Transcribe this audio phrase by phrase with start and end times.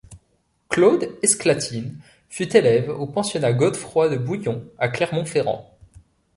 [0.67, 1.95] Claude Esclatine
[2.27, 5.77] fut élève au pensionnat Godefroy de Bouillon à Clermont-Ferrand.